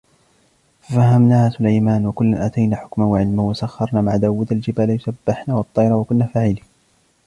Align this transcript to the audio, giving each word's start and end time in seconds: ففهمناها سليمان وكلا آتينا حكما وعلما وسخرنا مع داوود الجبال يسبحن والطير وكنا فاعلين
ففهمناها 0.81 1.49
سليمان 1.49 2.05
وكلا 2.05 2.45
آتينا 2.45 2.75
حكما 2.75 3.05
وعلما 3.05 3.43
وسخرنا 3.43 4.01
مع 4.01 4.15
داوود 4.15 4.51
الجبال 4.51 4.89
يسبحن 4.89 5.51
والطير 5.51 5.93
وكنا 5.93 6.25
فاعلين 6.27 6.63